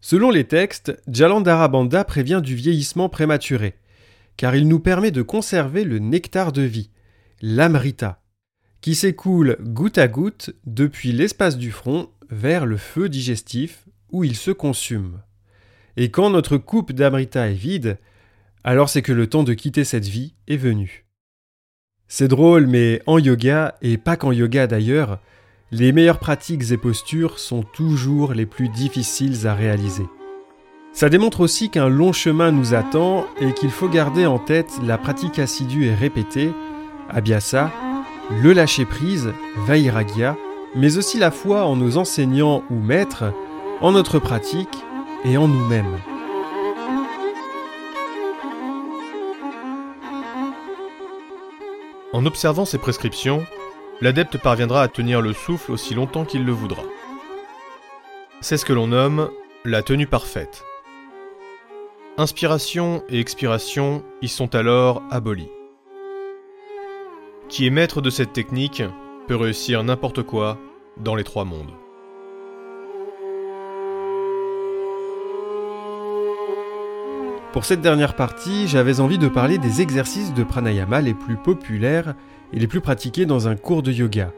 Selon 0.00 0.30
les 0.30 0.48
textes, 0.48 1.00
Jalandhara 1.06 1.68
Bandha 1.68 2.02
prévient 2.02 2.40
du 2.42 2.56
vieillissement 2.56 3.08
prématuré, 3.08 3.76
car 4.36 4.56
il 4.56 4.66
nous 4.66 4.80
permet 4.80 5.12
de 5.12 5.22
conserver 5.22 5.84
le 5.84 6.00
nectar 6.00 6.50
de 6.50 6.62
vie, 6.62 6.90
l'amrita, 7.40 8.20
qui 8.80 8.96
s'écoule 8.96 9.58
goutte 9.60 9.98
à 9.98 10.08
goutte 10.08 10.50
depuis 10.66 11.12
l'espace 11.12 11.56
du 11.56 11.70
front 11.70 12.10
vers 12.30 12.66
le 12.66 12.78
feu 12.78 13.08
digestif 13.08 13.86
où 14.10 14.24
il 14.24 14.34
se 14.34 14.50
consume. 14.50 15.20
Et 15.96 16.10
quand 16.10 16.30
notre 16.30 16.56
coupe 16.56 16.92
d'amrita 16.92 17.48
est 17.48 17.54
vide, 17.54 17.98
alors 18.64 18.88
c'est 18.88 19.02
que 19.02 19.12
le 19.12 19.26
temps 19.26 19.42
de 19.42 19.54
quitter 19.54 19.84
cette 19.84 20.06
vie 20.06 20.34
est 20.48 20.56
venu. 20.56 21.04
C'est 22.08 22.28
drôle, 22.28 22.66
mais 22.66 23.02
en 23.06 23.18
yoga, 23.18 23.76
et 23.82 23.96
pas 23.96 24.16
qu'en 24.16 24.32
yoga 24.32 24.66
d'ailleurs, 24.66 25.20
les 25.70 25.92
meilleures 25.92 26.18
pratiques 26.18 26.72
et 26.72 26.76
postures 26.76 27.38
sont 27.38 27.62
toujours 27.62 28.34
les 28.34 28.46
plus 28.46 28.68
difficiles 28.68 29.46
à 29.46 29.54
réaliser. 29.54 30.06
Ça 30.92 31.08
démontre 31.08 31.40
aussi 31.40 31.70
qu'un 31.70 31.88
long 31.88 32.12
chemin 32.12 32.50
nous 32.50 32.74
attend 32.74 33.24
et 33.40 33.54
qu'il 33.54 33.70
faut 33.70 33.88
garder 33.88 34.26
en 34.26 34.40
tête 34.40 34.72
la 34.84 34.98
pratique 34.98 35.38
assidue 35.38 35.86
et 35.86 35.94
répétée, 35.94 36.50
abhyasa, 37.08 37.70
le 38.42 38.52
lâcher-prise, 38.52 39.32
vairagya, 39.66 40.36
mais 40.74 40.96
aussi 40.96 41.18
la 41.18 41.30
foi 41.30 41.64
en 41.64 41.76
nos 41.76 41.96
enseignants 41.96 42.64
ou 42.70 42.74
maîtres, 42.74 43.32
en 43.80 43.92
notre 43.92 44.18
pratique 44.18 44.84
et 45.24 45.36
en 45.36 45.48
nous-mêmes. 45.48 45.98
En 52.12 52.26
observant 52.26 52.64
ces 52.64 52.78
prescriptions, 52.78 53.44
l'adepte 54.00 54.38
parviendra 54.38 54.82
à 54.82 54.88
tenir 54.88 55.20
le 55.20 55.32
souffle 55.32 55.72
aussi 55.72 55.94
longtemps 55.94 56.24
qu'il 56.24 56.44
le 56.44 56.52
voudra. 56.52 56.82
C'est 58.40 58.56
ce 58.56 58.64
que 58.64 58.72
l'on 58.72 58.88
nomme 58.88 59.30
la 59.64 59.82
tenue 59.82 60.06
parfaite. 60.06 60.64
Inspiration 62.16 63.04
et 63.08 63.20
expiration 63.20 64.02
y 64.22 64.28
sont 64.28 64.54
alors 64.54 65.02
abolies. 65.10 65.50
Qui 67.48 67.66
est 67.66 67.70
maître 67.70 68.00
de 68.00 68.10
cette 68.10 68.32
technique 68.32 68.82
peut 69.26 69.36
réussir 69.36 69.82
n'importe 69.84 70.22
quoi 70.22 70.58
dans 70.96 71.14
les 71.14 71.24
trois 71.24 71.44
mondes. 71.44 71.79
Pour 77.52 77.64
cette 77.64 77.80
dernière 77.80 78.14
partie, 78.14 78.68
j'avais 78.68 79.00
envie 79.00 79.18
de 79.18 79.26
parler 79.26 79.58
des 79.58 79.80
exercices 79.80 80.32
de 80.34 80.44
pranayama 80.44 81.00
les 81.00 81.14
plus 81.14 81.36
populaires 81.36 82.14
et 82.52 82.60
les 82.60 82.68
plus 82.68 82.80
pratiqués 82.80 83.26
dans 83.26 83.48
un 83.48 83.56
cours 83.56 83.82
de 83.82 83.90
yoga. 83.90 84.32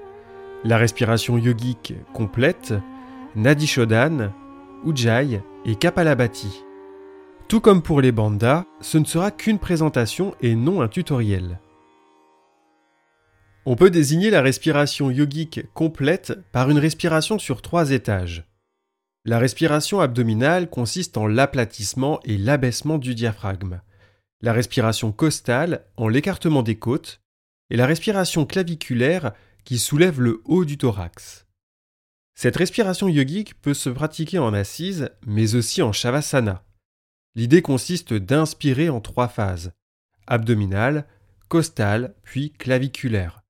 La 0.65 0.79
respiration 0.79 1.37
yogique 1.37 1.93
complète, 2.15 2.73
Nadi 3.37 3.67
Shodan, 3.67 4.33
Ujjayi 4.87 5.41
et 5.67 5.75
Kapalabhati. 5.75 6.65
Tout 7.49 7.61
comme 7.61 7.83
pour 7.83 8.01
les 8.01 8.13
bandas, 8.13 8.65
ce 8.81 8.97
ne 8.97 9.05
sera 9.05 9.31
qu'une 9.31 9.59
présentation 9.59 10.35
et 10.41 10.55
non 10.55 10.81
un 10.81 10.89
tutoriel. 10.89 11.61
On 13.67 13.77
peut 13.77 13.91
désigner 13.91 14.31
la 14.31 14.41
respiration 14.41 15.11
yogique 15.11 15.61
complète 15.75 16.33
par 16.51 16.71
une 16.71 16.79
respiration 16.79 17.39
sur 17.39 17.61
trois 17.61 17.91
étages. 17.91 18.45
La 19.25 19.39
respiration 19.39 20.01
abdominale 20.01 20.69
consiste 20.69 21.17
en 21.17 21.29
l'aplatissement 21.29 22.21
et 22.25 22.37
l'abaissement 22.37 22.99
du 22.99 23.15
diaphragme, 23.15 23.81
la 24.41 24.53
respiration 24.53 25.13
costale 25.13 25.87
en 25.97 26.09
l'écartement 26.09 26.65
des 26.65 26.77
côtes, 26.77 27.21
et 27.71 27.77
la 27.77 27.87
respiration 27.87 28.45
claviculaire 28.45 29.33
qui 29.65 29.79
soulève 29.79 30.21
le 30.21 30.43
haut 30.45 30.65
du 30.65 30.77
thorax. 30.77 31.47
Cette 32.35 32.57
respiration 32.57 33.09
yogique 33.09 33.61
peut 33.61 33.75
se 33.75 33.91
pratiquer 33.91 34.41
en 34.41 34.53
assise, 34.53 35.11
mais 35.25 35.55
aussi 35.55 35.83
en 35.83 35.93
shavasana. 35.93 36.65
L'idée 37.35 37.63
consiste 37.63 38.13
d'inspirer 38.13 38.91
en 38.91 39.01
trois 39.01 39.29
phases 39.29 39.73
abdominale, 40.27 41.07
costale, 41.49 42.15
puis 42.23 42.53
claviculaire, 42.53 43.43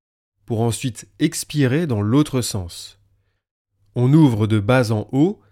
pour 0.45 0.61
ensuite 0.61 1.07
expirer 1.19 1.87
dans 1.87 2.01
l'autre 2.01 2.41
sens. 2.41 2.99
On 3.95 4.11
ouvre 4.11 4.47
de 4.47 4.59
bas 4.59 4.91
en 4.91 5.07
haut 5.11 5.42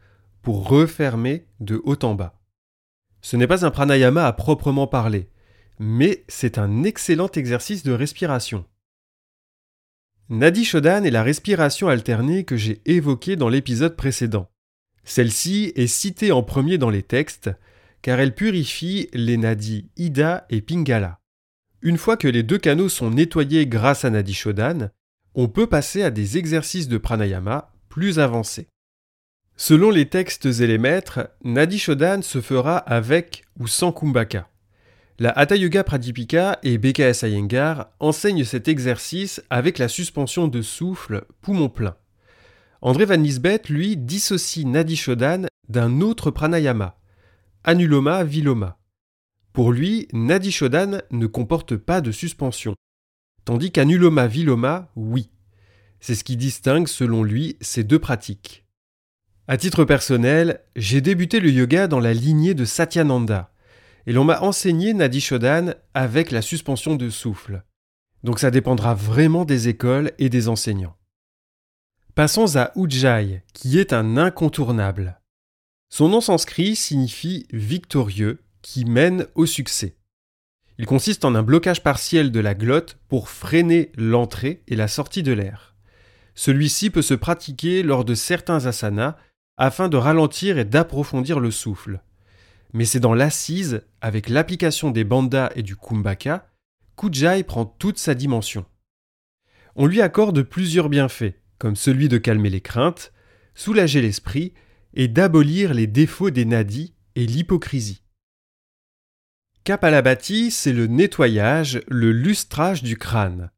pour 0.41 0.67
refermer 0.67 1.45
de 1.59 1.81
haut 1.83 2.03
en 2.03 2.15
bas. 2.15 2.39
Ce 3.21 3.35
n'est 3.37 3.47
pas 3.47 3.65
un 3.65 3.71
pranayama 3.71 4.25
à 4.25 4.33
proprement 4.33 4.87
parler, 4.87 5.29
mais 5.79 6.23
c'est 6.27 6.57
un 6.57 6.83
excellent 6.83 7.29
exercice 7.31 7.83
de 7.83 7.91
respiration. 7.91 8.65
Nadi 10.29 10.63
Shodan 10.63 11.03
est 11.03 11.11
la 11.11 11.23
respiration 11.23 11.87
alternée 11.87 12.45
que 12.45 12.55
j'ai 12.55 12.81
évoquée 12.85 13.35
dans 13.35 13.49
l'épisode 13.49 13.95
précédent. 13.95 14.49
Celle-ci 15.03 15.73
est 15.75 15.87
citée 15.87 16.31
en 16.31 16.41
premier 16.41 16.77
dans 16.77 16.89
les 16.89 17.03
textes, 17.03 17.49
car 18.01 18.19
elle 18.19 18.33
purifie 18.33 19.09
les 19.13 19.37
nadis 19.37 19.89
Ida 19.97 20.45
et 20.49 20.61
Pingala. 20.61 21.19
Une 21.81 21.97
fois 21.97 22.15
que 22.15 22.27
les 22.27 22.43
deux 22.43 22.59
canaux 22.59 22.89
sont 22.89 23.09
nettoyés 23.09 23.67
grâce 23.67 24.05
à 24.05 24.09
Nadi 24.09 24.33
Shodan, 24.33 24.89
on 25.33 25.47
peut 25.47 25.67
passer 25.67 26.03
à 26.03 26.11
des 26.11 26.37
exercices 26.37 26.87
de 26.87 26.97
pranayama 26.97 27.73
plus 27.89 28.19
avancés. 28.19 28.67
Selon 29.57 29.91
les 29.91 30.09
textes 30.09 30.45
et 30.45 30.67
les 30.67 30.77
maîtres, 30.77 31.29
Nadi 31.43 31.77
Shodan 31.77 32.21
se 32.21 32.41
fera 32.41 32.77
avec 32.77 33.45
ou 33.59 33.67
sans 33.67 33.91
Kumbhaka. 33.91 34.47
La 35.19 35.29
Hatha 35.29 35.55
Yoga 35.55 35.83
Pradipika 35.83 36.57
et 36.63 36.79
BKS 36.79 37.27
Iyengar 37.27 37.91
enseignent 37.99 38.43
cet 38.43 38.67
exercice 38.67 39.43
avec 39.51 39.77
la 39.77 39.87
suspension 39.87 40.47
de 40.47 40.63
souffle 40.63 41.25
poumon 41.41 41.69
plein. 41.69 41.95
André 42.81 43.05
Van 43.05 43.17
Nisbet, 43.17 43.61
lui, 43.69 43.97
dissocie 43.97 44.65
Nadi 44.65 44.95
Shodan 44.95 45.43
d'un 45.69 46.01
autre 46.01 46.31
pranayama, 46.31 46.97
Anuloma 47.63 48.23
Viloma. 48.23 48.79
Pour 49.53 49.71
lui, 49.71 50.07
Nadi 50.11 50.51
Shodan 50.51 51.01
ne 51.11 51.27
comporte 51.27 51.75
pas 51.75 52.01
de 52.01 52.11
suspension, 52.11 52.73
tandis 53.45 53.71
qu'Anuloma 53.71 54.25
Viloma, 54.25 54.89
oui. 54.95 55.29
C'est 55.99 56.15
ce 56.15 56.23
qui 56.23 56.35
distingue, 56.35 56.87
selon 56.87 57.23
lui, 57.23 57.57
ces 57.61 57.83
deux 57.83 57.99
pratiques. 57.99 58.65
À 59.51 59.57
titre 59.57 59.83
personnel, 59.83 60.61
j'ai 60.77 61.01
débuté 61.01 61.41
le 61.41 61.49
yoga 61.49 61.89
dans 61.89 61.99
la 61.99 62.13
lignée 62.13 62.53
de 62.53 62.63
Satyananda, 62.63 63.51
et 64.07 64.13
l'on 64.13 64.23
m'a 64.23 64.39
enseigné 64.39 64.93
Nadi 64.93 65.19
Shodan 65.19 65.73
avec 65.93 66.31
la 66.31 66.41
suspension 66.41 66.95
de 66.95 67.09
souffle. 67.09 67.61
Donc 68.23 68.39
ça 68.39 68.49
dépendra 68.49 68.93
vraiment 68.93 69.43
des 69.43 69.67
écoles 69.67 70.13
et 70.19 70.29
des 70.29 70.47
enseignants. 70.47 70.95
Passons 72.15 72.55
à 72.55 72.71
Ujjayi, 72.77 73.41
qui 73.53 73.77
est 73.77 73.91
un 73.91 74.15
incontournable. 74.15 75.19
Son 75.89 76.07
nom 76.07 76.21
sanskrit 76.21 76.77
signifie 76.77 77.45
victorieux, 77.51 78.45
qui 78.61 78.85
mène 78.85 79.27
au 79.35 79.45
succès. 79.45 79.97
Il 80.77 80.85
consiste 80.85 81.25
en 81.25 81.35
un 81.35 81.43
blocage 81.43 81.83
partiel 81.83 82.31
de 82.31 82.39
la 82.39 82.55
glotte 82.55 82.99
pour 83.09 83.27
freiner 83.27 83.91
l'entrée 83.97 84.63
et 84.69 84.77
la 84.77 84.87
sortie 84.87 85.23
de 85.23 85.33
l'air. 85.33 85.75
Celui-ci 86.35 86.89
peut 86.89 87.01
se 87.01 87.13
pratiquer 87.13 87.83
lors 87.83 88.05
de 88.05 88.15
certains 88.15 88.65
asanas 88.65 89.17
afin 89.57 89.89
de 89.89 89.97
ralentir 89.97 90.57
et 90.57 90.65
d'approfondir 90.65 91.39
le 91.39 91.51
souffle. 91.51 92.01
Mais 92.73 92.85
c'est 92.85 92.99
dans 92.99 93.13
l'assise, 93.13 93.81
avec 94.01 94.29
l'application 94.29 94.91
des 94.91 95.03
bandas 95.03 95.51
et 95.55 95.63
du 95.63 95.75
kumbhaka, 95.75 96.49
qu'Ujjayi 96.95 97.43
prend 97.43 97.65
toute 97.65 97.97
sa 97.97 98.15
dimension. 98.15 98.65
On 99.75 99.85
lui 99.85 100.01
accorde 100.01 100.41
plusieurs 100.43 100.89
bienfaits, 100.89 101.35
comme 101.57 101.75
celui 101.75 102.09
de 102.09 102.17
calmer 102.17 102.49
les 102.49 102.61
craintes, 102.61 103.13
soulager 103.55 104.01
l'esprit 104.01 104.53
et 104.93 105.07
d'abolir 105.07 105.73
les 105.73 105.87
défauts 105.87 106.29
des 106.29 106.45
nadis 106.45 106.93
et 107.15 107.25
l'hypocrisie. 107.25 108.03
Kapalabhati, 109.63 110.49
c'est 110.49 110.73
le 110.73 110.87
nettoyage, 110.87 111.81
le 111.87 112.11
lustrage 112.11 112.81
du 112.81 112.97
crâne. 112.97 113.51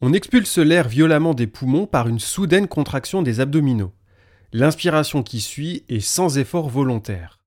On 0.00 0.12
expulse 0.12 0.58
l'air 0.58 0.88
violemment 0.88 1.34
des 1.34 1.46
poumons 1.46 1.86
par 1.86 2.08
une 2.08 2.18
soudaine 2.18 2.68
contraction 2.68 3.22
des 3.22 3.40
abdominaux. 3.40 3.92
L'inspiration 4.54 5.22
qui 5.22 5.40
suit 5.40 5.82
est 5.88 6.00
sans 6.00 6.36
effort 6.36 6.68
volontaire. 6.68 7.38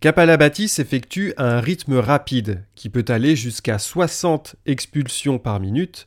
Kapalabhati 0.00 0.68
s'effectue 0.68 1.32
à 1.38 1.56
un 1.56 1.60
rythme 1.60 1.94
rapide 1.94 2.66
qui 2.74 2.90
peut 2.90 3.04
aller 3.08 3.34
jusqu'à 3.34 3.78
60 3.78 4.56
expulsions 4.66 5.38
par 5.38 5.58
minute, 5.58 6.06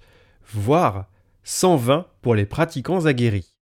voire 0.54 1.10
120 1.44 2.06
pour 2.22 2.36
les 2.36 2.46
pratiquants 2.46 3.06
aguerris. 3.06 3.56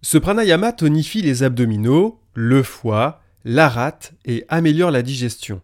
Ce 0.00 0.16
pranayama 0.16 0.72
tonifie 0.72 1.20
les 1.20 1.42
abdominaux, 1.42 2.20
le 2.32 2.62
foie, 2.62 3.20
la 3.44 3.68
rate 3.68 4.14
et 4.24 4.46
améliore 4.48 4.90
la 4.90 5.02
digestion. 5.02 5.60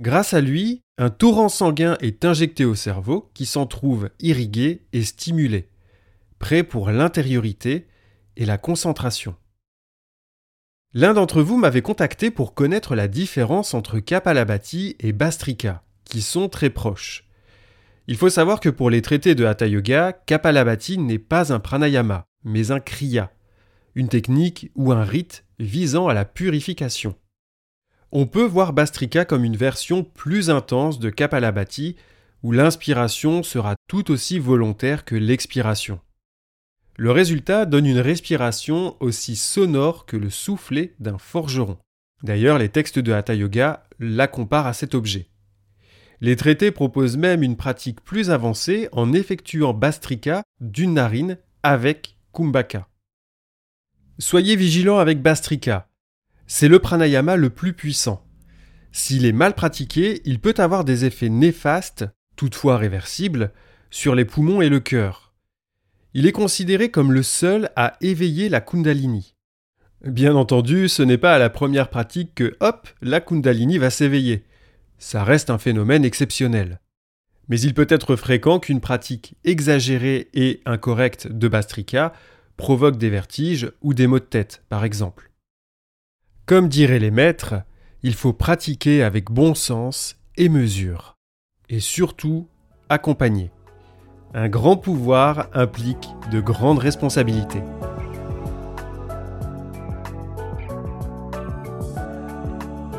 Grâce 0.00 0.32
à 0.32 0.40
lui, 0.40 0.80
un 0.96 1.10
torrent 1.10 1.50
sanguin 1.50 1.98
est 2.00 2.24
injecté 2.24 2.64
au 2.64 2.74
cerveau 2.74 3.30
qui 3.34 3.44
s'en 3.44 3.66
trouve 3.66 4.08
irrigué 4.20 4.86
et 4.94 5.02
stimulé, 5.02 5.68
prêt 6.38 6.62
pour 6.62 6.90
l'intériorité 6.90 7.86
et 8.36 8.44
la 8.44 8.58
concentration. 8.58 9.34
L'un 10.94 11.14
d'entre 11.14 11.42
vous 11.42 11.56
m'avait 11.56 11.82
contacté 11.82 12.30
pour 12.30 12.52
connaître 12.52 12.94
la 12.94 13.08
différence 13.08 13.72
entre 13.72 13.98
Kapalabhati 13.98 14.96
et 15.00 15.12
Bastrika, 15.12 15.82
qui 16.04 16.20
sont 16.20 16.48
très 16.48 16.68
proches. 16.68 17.24
Il 18.08 18.16
faut 18.16 18.28
savoir 18.28 18.60
que 18.60 18.68
pour 18.68 18.90
les 18.90 19.00
traités 19.00 19.34
de 19.34 19.46
Hatha 19.46 19.66
Yoga, 19.66 20.12
Kapalabhati 20.12 20.98
n'est 20.98 21.18
pas 21.18 21.52
un 21.52 21.60
pranayama, 21.60 22.26
mais 22.44 22.70
un 22.70 22.80
kriya, 22.80 23.32
une 23.94 24.08
technique 24.08 24.70
ou 24.74 24.92
un 24.92 25.04
rite 25.04 25.44
visant 25.58 26.08
à 26.08 26.14
la 26.14 26.24
purification. 26.24 27.14
On 28.10 28.26
peut 28.26 28.44
voir 28.44 28.74
Bastrika 28.74 29.24
comme 29.24 29.44
une 29.44 29.56
version 29.56 30.04
plus 30.04 30.50
intense 30.50 30.98
de 30.98 31.08
Kapalabhati, 31.08 31.96
où 32.42 32.52
l'inspiration 32.52 33.42
sera 33.42 33.76
tout 33.88 34.10
aussi 34.10 34.38
volontaire 34.38 35.06
que 35.06 35.14
l'expiration. 35.14 36.00
Le 36.96 37.10
résultat 37.10 37.64
donne 37.64 37.86
une 37.86 38.00
respiration 38.00 38.96
aussi 39.00 39.36
sonore 39.36 40.04
que 40.04 40.16
le 40.16 40.30
soufflet 40.30 40.94
d'un 41.00 41.18
forgeron. 41.18 41.78
D'ailleurs, 42.22 42.58
les 42.58 42.68
textes 42.68 42.98
de 42.98 43.12
Hatha 43.12 43.34
Yoga 43.34 43.84
la 43.98 44.28
comparent 44.28 44.66
à 44.66 44.72
cet 44.72 44.94
objet. 44.94 45.28
Les 46.20 46.36
traités 46.36 46.70
proposent 46.70 47.16
même 47.16 47.42
une 47.42 47.56
pratique 47.56 48.00
plus 48.02 48.30
avancée 48.30 48.88
en 48.92 49.12
effectuant 49.12 49.74
Bastrika 49.74 50.42
d'une 50.60 50.94
narine 50.94 51.38
avec 51.62 52.16
Kumbhaka. 52.32 52.88
Soyez 54.18 54.54
vigilants 54.54 54.98
avec 54.98 55.20
Bastrika. 55.20 55.88
C'est 56.46 56.68
le 56.68 56.78
pranayama 56.78 57.36
le 57.36 57.50
plus 57.50 57.72
puissant. 57.72 58.24
S'il 58.92 59.24
est 59.24 59.32
mal 59.32 59.54
pratiqué, 59.54 60.20
il 60.24 60.38
peut 60.38 60.54
avoir 60.58 60.84
des 60.84 61.06
effets 61.06 61.30
néfastes, 61.30 62.04
toutefois 62.36 62.76
réversibles, 62.76 63.50
sur 63.90 64.14
les 64.14 64.26
poumons 64.26 64.60
et 64.60 64.68
le 64.68 64.80
cœur. 64.80 65.21
Il 66.14 66.26
est 66.26 66.32
considéré 66.32 66.90
comme 66.90 67.12
le 67.12 67.22
seul 67.22 67.70
à 67.74 67.96
éveiller 68.02 68.48
la 68.48 68.60
Kundalini. 68.60 69.34
Bien 70.04 70.34
entendu, 70.34 70.88
ce 70.88 71.02
n'est 71.02 71.18
pas 71.18 71.34
à 71.34 71.38
la 71.38 71.48
première 71.48 71.88
pratique 71.88 72.34
que, 72.34 72.56
hop, 72.60 72.88
la 73.00 73.20
Kundalini 73.20 73.78
va 73.78 73.88
s'éveiller. 73.88 74.44
Ça 74.98 75.24
reste 75.24 75.48
un 75.48 75.58
phénomène 75.58 76.04
exceptionnel. 76.04 76.80
Mais 77.48 77.60
il 77.60 77.72
peut 77.72 77.86
être 77.88 78.16
fréquent 78.16 78.60
qu'une 78.60 78.80
pratique 78.80 79.36
exagérée 79.44 80.28
et 80.34 80.60
incorrecte 80.66 81.28
de 81.28 81.48
Bastrika 81.48 82.12
provoque 82.56 82.98
des 82.98 83.10
vertiges 83.10 83.72
ou 83.80 83.94
des 83.94 84.06
maux 84.06 84.18
de 84.18 84.24
tête, 84.24 84.62
par 84.68 84.84
exemple. 84.84 85.30
Comme 86.46 86.68
diraient 86.68 86.98
les 86.98 87.10
maîtres, 87.10 87.54
il 88.02 88.14
faut 88.14 88.32
pratiquer 88.32 89.02
avec 89.02 89.30
bon 89.30 89.54
sens 89.54 90.16
et 90.36 90.48
mesure, 90.48 91.16
et 91.68 91.80
surtout 91.80 92.48
accompagner. 92.88 93.50
Un 94.34 94.48
grand 94.48 94.78
pouvoir 94.78 95.48
implique 95.52 96.08
de 96.30 96.40
grandes 96.40 96.78
responsabilités. 96.78 97.62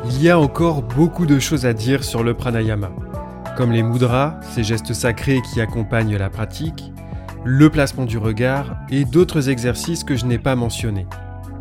Il 0.04 0.22
y 0.22 0.30
a 0.30 0.38
encore 0.38 0.82
beaucoup 0.82 1.26
de 1.26 1.40
choses 1.40 1.66
à 1.66 1.72
dire 1.72 2.04
sur 2.04 2.22
le 2.22 2.34
pranayama, 2.34 2.92
comme 3.56 3.72
les 3.72 3.82
mudras, 3.82 4.38
ces 4.52 4.62
gestes 4.62 4.92
sacrés 4.92 5.42
qui 5.42 5.60
accompagnent 5.60 6.16
la 6.16 6.30
pratique, 6.30 6.92
le 7.44 7.68
placement 7.68 8.04
du 8.04 8.16
regard 8.16 8.76
et 8.88 9.04
d'autres 9.04 9.48
exercices 9.48 10.04
que 10.04 10.14
je 10.14 10.26
n'ai 10.26 10.38
pas 10.38 10.54
mentionnés. 10.54 11.08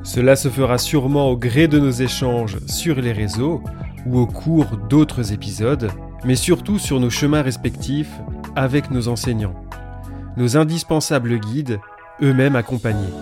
Cela 0.04 0.36
se 0.36 0.50
fera 0.50 0.78
sûrement 0.78 1.32
au 1.32 1.36
gré 1.36 1.68
de 1.68 1.80
nos 1.80 1.90
échanges 1.90 2.60
sur 2.68 3.02
les 3.02 3.12
réseaux 3.12 3.64
ou 4.06 4.20
au 4.20 4.28
cours 4.28 4.78
d'autres 4.88 5.34
épisodes, 5.34 5.90
mais 6.26 6.36
surtout 6.36 6.78
sur 6.78 7.00
nos 7.00 7.10
chemins 7.10 7.42
respectifs 7.42 8.12
avec 8.56 8.92
nos 8.92 9.08
enseignants, 9.08 9.56
nos 10.38 10.58
indispensables 10.58 11.40
guides, 11.40 11.80
eux-mêmes 12.22 12.56
accompagnés. 12.56 13.14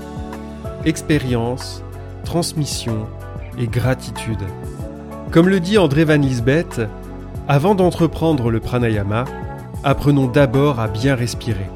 Expérience, 0.86 1.84
transmission 2.24 3.08
et 3.58 3.68
gratitude. 3.68 4.44
Comme 5.32 5.50
le 5.50 5.60
dit 5.60 5.78
André 5.78 6.04
Van 6.04 6.18
Lisbeth, 6.18 6.82
avant 7.48 7.76
d'entreprendre 7.76 8.50
le 8.50 8.60
pranayama, 8.60 9.26
apprenons 9.84 10.28
d'abord 10.28 10.80
à 10.80 10.88
bien 10.88 11.16
respirer. 11.16 11.70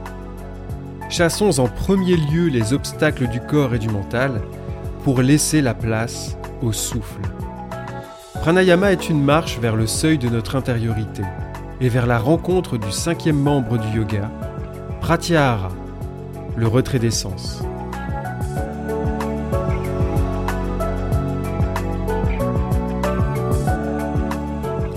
Chassons 1.09 1.59
en 1.59 1.67
premier 1.67 2.17
lieu 2.17 2.47
les 2.47 2.73
obstacles 2.73 3.27
du 3.27 3.39
corps 3.39 3.75
et 3.75 3.79
du 3.79 3.89
mental 3.89 4.41
pour 5.03 5.21
laisser 5.21 5.61
la 5.61 5.73
place 5.73 6.37
au 6.61 6.71
souffle. 6.71 7.21
Pranayama 8.41 8.91
est 8.91 9.09
une 9.09 9.23
marche 9.23 9.59
vers 9.59 9.75
le 9.75 9.87
seuil 9.87 10.17
de 10.17 10.29
notre 10.29 10.55
intériorité 10.55 11.23
et 11.81 11.89
vers 11.89 12.05
la 12.05 12.19
rencontre 12.19 12.77
du 12.77 12.91
cinquième 12.91 13.39
membre 13.39 13.77
du 13.77 13.97
yoga, 13.97 14.29
Pratyahara, 15.01 15.71
le 16.55 16.67
retrait 16.67 16.99
des 16.99 17.11
sens. 17.11 17.61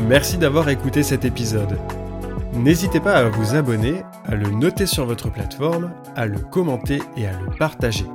Merci 0.09 0.39
d'avoir 0.39 0.71
écouté 0.71 1.03
cet 1.03 1.27
épisode. 1.27 1.79
N'hésitez 2.55 2.99
pas 2.99 3.13
à 3.13 3.29
vous 3.29 3.55
abonner, 3.55 4.03
à 4.25 4.35
le 4.35 4.51
noter 4.51 4.87
sur 4.87 5.05
votre 5.05 5.31
plateforme, 5.31 5.91
à 6.17 6.27
le 6.27 6.39
commenter 6.39 7.03
et 7.17 7.27
à 7.27 7.33
le 7.33 7.55
partager. 7.59 8.07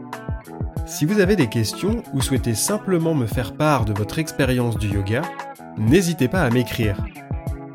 Si 0.88 1.06
vous 1.06 1.20
avez 1.20 1.36
des 1.36 1.48
questions 1.48 2.02
ou 2.14 2.22
souhaitez 2.22 2.56
simplement 2.56 3.14
me 3.14 3.28
faire 3.28 3.54
part 3.54 3.86
de 3.86 3.94
votre 3.94 4.20
expérience 4.20 4.78
du 4.78 4.88
yoga, 4.88 5.22
n'hésitez 5.78 6.28
pas 6.28 6.42
à 6.42 6.50
m'écrire. 6.50 6.98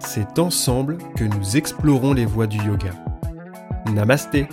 C'est 0.00 0.38
ensemble 0.38 0.98
que 1.16 1.24
nous 1.24 1.56
explorons 1.56 2.12
les 2.12 2.24
voies 2.24 2.46
du 2.46 2.58
yoga. 2.58 2.92
Namasté 3.92 4.48